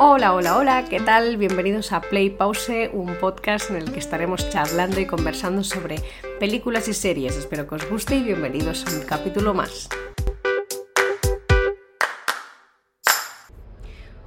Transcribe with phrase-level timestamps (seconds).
[0.00, 1.36] Hola, hola, hola, ¿qué tal?
[1.38, 5.96] Bienvenidos a Play Pause, un podcast en el que estaremos charlando y conversando sobre
[6.38, 7.36] películas y series.
[7.36, 9.88] Espero que os guste y bienvenidos a un capítulo más.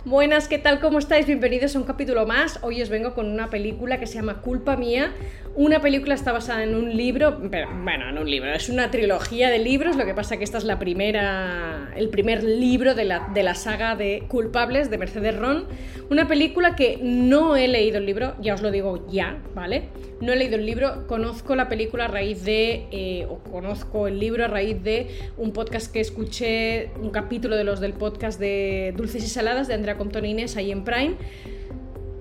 [0.04, 0.80] Buenas, ¿qué tal?
[0.80, 1.28] ¿Cómo estáis?
[1.28, 2.58] Bienvenidos a un capítulo más.
[2.64, 5.14] Hoy os vengo con una película que se llama Culpa Mía.
[5.54, 9.60] Una película está basada en un libro, bueno, en un libro, es una trilogía de
[9.60, 13.44] libros, lo que pasa que esta es la primera, el primer libro de la, de
[13.44, 15.66] la saga de Culpables de Mercedes Ron.
[16.10, 19.90] Una película que no he leído el libro, ya os lo digo ya, ¿vale?
[20.22, 24.20] No he leído el libro, conozco la película a raíz de, eh, o conozco el
[24.20, 28.94] libro a raíz de un podcast que escuché, un capítulo de los del podcast de
[28.96, 31.16] Dulces y Saladas de Andrea Compton Inés ahí en Prime.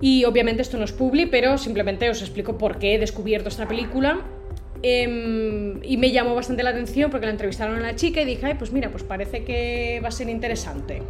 [0.01, 3.67] Y obviamente esto no es publi, pero simplemente os explico por qué he descubierto esta
[3.67, 4.21] película.
[4.83, 8.47] Em, y me llamó bastante la atención porque la entrevistaron a la chica y dije,
[8.47, 11.03] ay, pues mira, pues parece que va a ser interesante.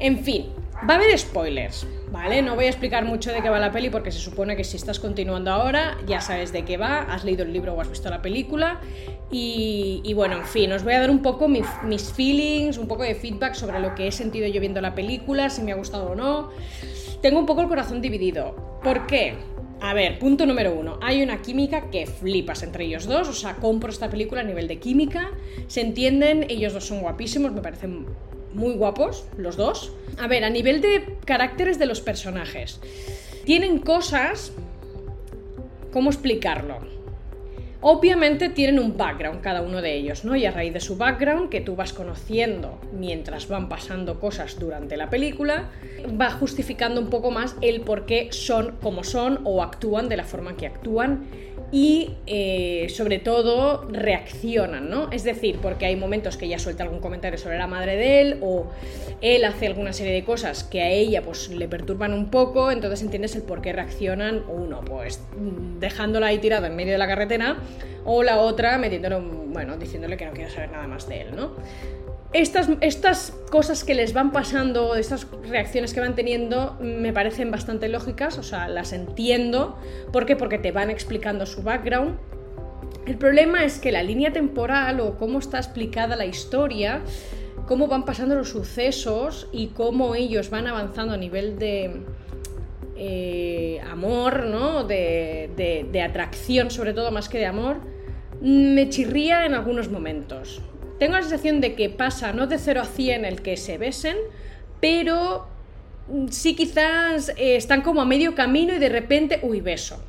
[0.00, 0.46] En fin,
[0.88, 2.42] Va a haber spoilers, ¿vale?
[2.42, 4.76] No voy a explicar mucho de qué va la peli porque se supone que si
[4.76, 8.08] estás continuando ahora ya sabes de qué va, has leído el libro o has visto
[8.10, 8.80] la película
[9.30, 13.02] y, bueno, en fin, os voy a dar un poco mis, mis feelings, un poco
[13.02, 16.12] de feedback sobre lo que he sentido yo viendo la película, si me ha gustado
[16.12, 16.48] o no.
[17.20, 18.80] Tengo un poco el corazón dividido.
[18.82, 19.34] ¿Por qué?
[19.80, 20.98] A ver, punto número uno.
[21.02, 23.28] Hay una química que flipas entre ellos dos.
[23.28, 25.30] O sea, compro esta película a nivel de química.
[25.66, 28.06] Se entienden, ellos dos son guapísimos, me parecen
[28.54, 29.92] muy guapos, los dos.
[30.18, 32.80] A ver, a nivel de caracteres de los personajes.
[33.44, 34.52] Tienen cosas...
[35.92, 36.78] ¿Cómo explicarlo?
[37.80, 40.34] Obviamente tienen un background cada uno de ellos, ¿no?
[40.34, 44.96] Y a raíz de su background, que tú vas conociendo mientras van pasando cosas durante
[44.96, 45.70] la película,
[46.20, 50.24] va justificando un poco más el por qué son como son o actúan de la
[50.24, 51.26] forma que actúan
[51.70, 55.10] y eh, sobre todo reaccionan, ¿no?
[55.10, 58.38] Es decir, porque hay momentos que ella suelta algún comentario sobre la madre de él
[58.40, 58.66] o
[59.20, 63.02] él hace alguna serie de cosas que a ella pues le perturban un poco, entonces
[63.02, 65.20] entiendes el por qué reaccionan uno, pues
[65.78, 67.58] dejándola ahí tirada en medio de la carretera
[68.04, 71.52] o la otra metiéndolo, bueno, diciéndole que no quiere saber nada más de él, ¿no?
[72.32, 77.88] Estas, estas, cosas que les van pasando, estas reacciones que van teniendo, me parecen bastante
[77.88, 79.78] lógicas, o sea, las entiendo.
[80.12, 80.36] ¿Por qué?
[80.36, 82.18] Porque te van explicando su background.
[83.06, 87.00] El problema es que la línea temporal o cómo está explicada la historia,
[87.66, 92.02] cómo van pasando los sucesos y cómo ellos van avanzando a nivel de
[92.96, 94.84] eh, amor, ¿no?
[94.84, 97.78] De, de atracción, sobre todo más que de amor,
[98.42, 100.60] me chirría en algunos momentos.
[100.98, 104.16] Tengo la sensación de que pasa no de 0 a 100 el que se besen,
[104.80, 105.46] pero
[106.30, 110.02] sí quizás eh, están como a medio camino y de repente, uy, beso.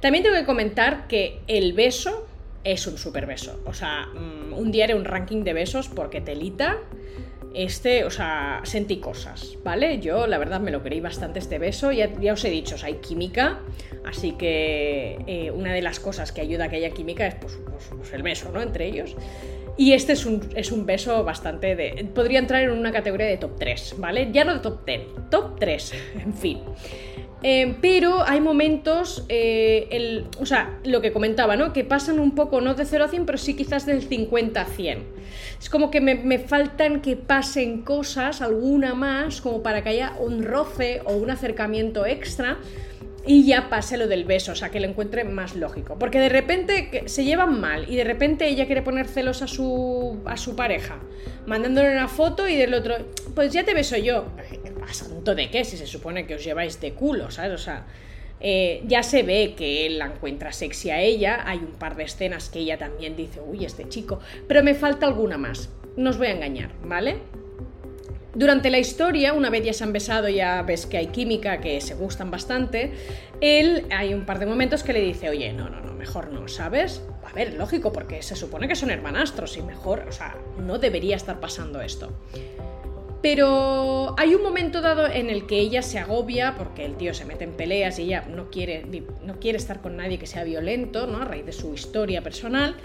[0.00, 2.26] También tengo que comentar que el beso
[2.64, 3.60] es un super beso.
[3.66, 6.78] O sea, mm, un día haré un ranking de besos porque telita.
[7.52, 9.98] Este, o sea, sentí cosas, ¿vale?
[9.98, 11.90] Yo, la verdad, me lo creí bastante este beso.
[11.90, 13.58] Ya, ya os he dicho, hay química.
[14.04, 17.58] Así que eh, una de las cosas que ayuda a que haya química es pues
[18.12, 18.62] el beso, ¿no?
[18.62, 19.16] Entre ellos.
[19.76, 22.08] Y este es un, es un beso bastante de...
[22.14, 24.30] Podría entrar en una categoría de top 3, ¿vale?
[24.32, 25.00] Ya no de top 10,
[25.30, 25.92] top 3,
[26.24, 26.58] en fin.
[27.42, 31.72] Eh, pero hay momentos, eh, el, o sea, lo que comentaba, ¿no?
[31.72, 34.64] Que pasan un poco, no de 0 a 100, pero sí quizás del 50 a
[34.66, 35.04] 100.
[35.58, 40.12] Es como que me, me, faltan que pasen cosas, alguna más, como para que haya
[40.18, 42.58] un roce o un acercamiento extra
[43.26, 45.98] y ya pase lo del beso, o sea, que lo encuentre más lógico.
[45.98, 50.20] Porque de repente se llevan mal y de repente ella quiere poner celos a su,
[50.24, 50.98] a su pareja,
[51.46, 52.96] mandándole una foto y del otro,
[53.34, 54.26] pues ya te beso yo.
[54.88, 55.64] ¿A santo de qué?
[55.64, 57.52] Si se supone que os lleváis de culo, ¿sabes?
[57.52, 57.86] O sea,
[58.40, 62.04] eh, ya se ve que él la encuentra sexy a ella, hay un par de
[62.04, 66.16] escenas que ella también dice, uy, este chico, pero me falta alguna más, no os
[66.16, 67.18] voy a engañar, ¿vale?
[68.34, 71.80] Durante la historia, una vez ya se han besado, ya ves que hay química, que
[71.80, 72.92] se gustan bastante,
[73.40, 76.46] él hay un par de momentos que le dice, oye, no, no, no, mejor no,
[76.46, 77.02] ¿sabes?
[77.28, 81.16] A ver, lógico, porque se supone que son hermanastros y mejor, o sea, no debería
[81.16, 82.12] estar pasando esto.
[83.20, 87.26] Pero hay un momento dado en el que ella se agobia porque el tío se
[87.26, 88.84] mete en peleas y ella no quiere,
[89.24, 91.18] no quiere estar con nadie que sea violento, ¿no?
[91.18, 92.76] A raíz de su historia personal.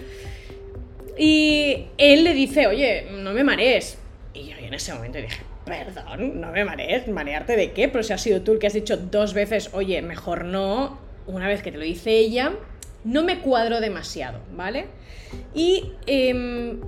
[1.16, 3.96] Y él le dice, oye, no me marees,
[4.36, 7.88] y yo en ese momento dije, perdón, no me marees, ¿marearte de qué?
[7.88, 11.48] Pero si ha sido tú el que has dicho dos veces, oye, mejor no, una
[11.48, 12.52] vez que te lo dice ella,
[13.04, 14.86] no me cuadro demasiado, ¿vale?
[15.54, 16.80] Y em,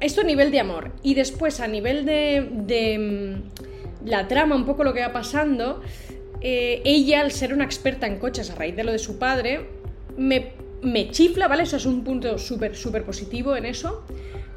[0.00, 0.92] esto a nivel de amor.
[1.02, 3.42] Y después a nivel de, de em,
[4.04, 5.82] la trama, un poco lo que va pasando,
[6.40, 9.66] eh, ella, al ser una experta en coches a raíz de lo de su padre,
[10.16, 10.52] me,
[10.82, 11.62] me chifla, ¿vale?
[11.62, 14.04] Eso es un punto súper, súper positivo en eso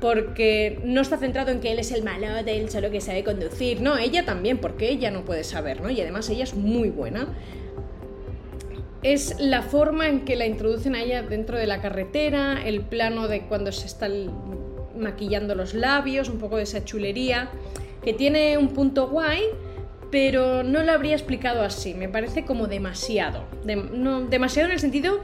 [0.02, 3.24] porque no está centrado en que él es el malo de él solo que sabe
[3.24, 5.92] conducir, no, ella también, porque ella no puede saber, ¿no?
[5.92, 7.28] Y además ella es muy buena.
[9.04, 13.28] Es la forma en que la introducen a ella dentro de la carretera, el plano
[13.28, 14.10] de cuando se está
[14.98, 17.52] maquillando los labios, un poco de esa chulería,
[18.04, 19.42] que tiene un punto guay,
[20.10, 23.46] pero no lo habría explicado así, me parece como demasiado.
[23.94, 25.20] no, demasiado en el sentido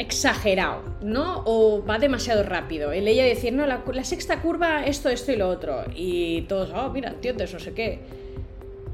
[0.00, 1.42] exagerado, ¿no?
[1.44, 2.90] O va demasiado rápido.
[2.90, 5.84] El ella decir, no, la, sexta curva, esto, esto y lo otro.
[5.94, 8.00] Y todos, oh, mira, entiendes, no sé qué.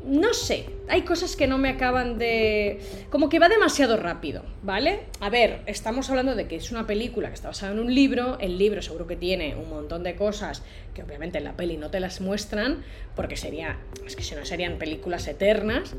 [0.05, 2.81] No sé, hay cosas que no me acaban de...
[3.11, 5.01] Como que va demasiado rápido, ¿vale?
[5.21, 8.39] A ver, estamos hablando de que es una película que está basada en un libro,
[8.41, 10.63] el libro seguro que tiene un montón de cosas
[10.95, 14.45] que obviamente en la peli no te las muestran, porque sería, es que si no
[14.45, 15.95] serían películas eternas,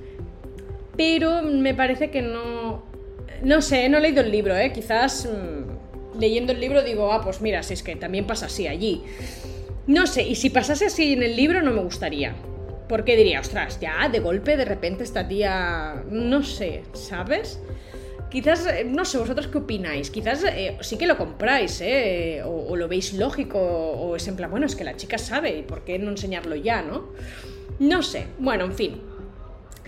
[0.96, 2.84] pero me parece que no,
[3.44, 4.72] no sé, no he leído el libro, ¿eh?
[4.74, 8.68] Quizás mm, leyendo el libro digo, ah, pues mira, si es que también pasa así
[8.68, 9.04] allí.
[9.86, 12.36] No sé, y si pasase así en el libro no me gustaría.
[12.90, 16.04] Porque diría, ostras, ya, de golpe, de repente esta tía...
[16.10, 17.60] No sé, ¿sabes?
[18.30, 20.10] Quizás, eh, no sé, vosotros qué opináis.
[20.10, 22.42] Quizás eh, sí que lo compráis, ¿eh?
[22.46, 25.64] O, o, lo veis lógico, o es en plan, bueno, es que la chica sabe,
[25.64, 27.10] ¿por qué no enseñarlo ya, no?
[27.80, 29.02] No sé, bueno, en fin.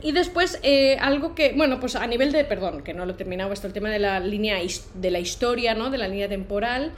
[0.01, 3.16] Y después, eh, algo que, bueno, pues a nivel de, perdón, que no lo he
[3.16, 4.57] terminado esto, el tema de la línea
[4.96, 5.90] de la historia, ¿no?
[5.90, 6.94] De la línea temporal.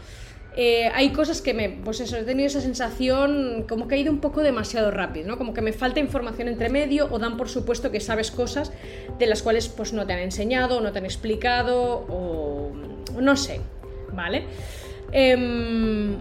[0.57, 4.11] Eh, hay cosas que me, pues eso, he tenido esa sensación como que ha ido
[4.11, 5.37] un poco demasiado rápido, ¿no?
[5.37, 8.73] Como que me falta información entre medio o dan por supuesto que sabes cosas
[9.17, 12.73] de las cuales pues no te han enseñado, no te han explicado o
[13.17, 13.61] no sé,
[14.11, 14.43] ¿vale?
[15.13, 16.17] Eh,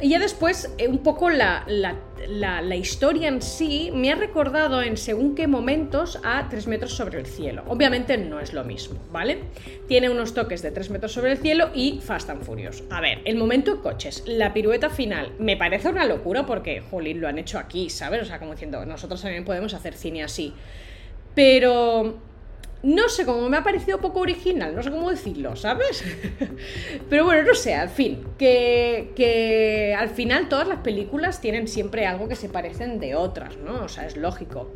[0.00, 1.64] y ya después, eh, un poco la,
[2.76, 7.26] historia en sí me ha recordado en según qué momentos a 3 metros sobre el
[7.26, 7.62] cielo.
[7.66, 9.38] Obviamente no es lo mismo, ¿vale?
[9.88, 12.82] Tiene unos toques de 3 metros sobre el cielo y Fast and Furious.
[12.90, 17.28] A ver, el momento coches, la pirueta final, me parece una locura porque, jolín, lo
[17.28, 18.22] han hecho aquí, ¿sabes?
[18.22, 20.52] O sea, como diciendo, nosotros también podemos hacer cine así.
[21.34, 22.18] Pero
[22.84, 26.04] no sé cómo me ha parecido poco original, no sé cómo decirlo, ¿sabes?
[27.10, 32.28] Pero bueno, no sé, al fin, que, al final todas las películas tienen siempre algo
[32.28, 33.84] que se parecen de otras, ¿no?
[33.84, 34.70] O sea, es lógico.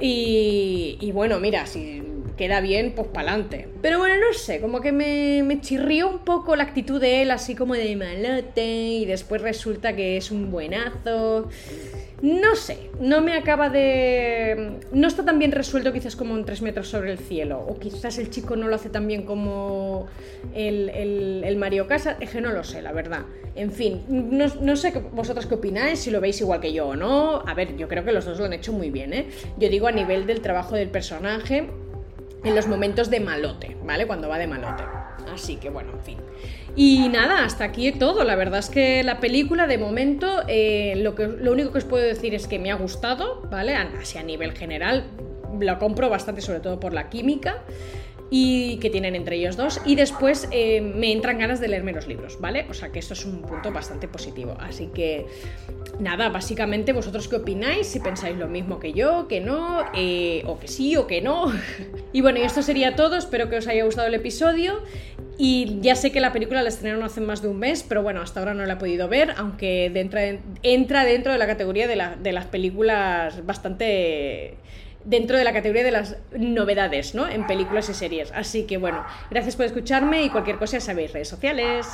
[0.00, 2.02] Y, y bueno, mira, si
[2.36, 3.68] queda bien, pues pa'lante.
[3.80, 7.30] Pero bueno, no sé, como que me, me chirrió un poco la actitud de él,
[7.30, 11.48] así como de malote, y después resulta que es un buenazo.
[12.24, 14.78] No sé, no me acaba de...
[14.92, 17.62] No está tan bien resuelto quizás como en 3 metros sobre el cielo.
[17.68, 20.06] O quizás el chico no lo hace tan bien como
[20.54, 22.16] el, el, Mario Casa.
[22.20, 23.26] Es que no lo sé, la verdad.
[23.54, 26.96] En fin, no, no, sé vosotras qué opináis, si lo veis igual que yo o
[26.96, 27.42] no.
[27.46, 29.26] A ver, yo creo que los dos lo han hecho muy bien, ¿eh?
[29.58, 31.68] Yo digo a nivel del trabajo del personaje
[32.42, 34.06] en los momentos de malote, ¿vale?
[34.06, 34.82] Cuando va de malote.
[35.32, 36.18] Así que bueno, en fin.
[36.76, 38.24] Y nada, hasta aquí todo.
[38.24, 41.84] La verdad es que la película, de momento, eh, lo, que, lo único que os
[41.84, 43.74] puedo decir es que me ha gustado, ¿vale?
[43.74, 45.04] Así a nivel general,
[45.60, 47.62] lo compro bastante, sobre todo por la química
[48.30, 49.80] y que tienen entre ellos dos.
[49.84, 52.66] Y después eh, me entran ganas de leerme los libros, ¿vale?
[52.70, 54.56] O sea que esto es un punto bastante positivo.
[54.60, 55.26] Así que
[56.00, 60.58] nada, básicamente vosotros qué opináis, si pensáis lo mismo que yo, que no, eh, o
[60.58, 61.52] que sí o que no.
[62.12, 64.82] y bueno, y esto sería todo, espero que os haya gustado el episodio.
[65.36, 68.20] Y ya sé que la película la estrenaron hace más de un mes, pero bueno,
[68.20, 69.86] hasta ahora no la he podido ver, aunque
[70.62, 74.56] entra dentro de la categoría de, de las películas bastante
[75.04, 77.28] dentro de la categoría de las novedades, ¿no?
[77.28, 78.32] En películas y series.
[78.32, 81.86] Así que bueno, gracias por escucharme y cualquier cosa ya sabéis, redes sociales.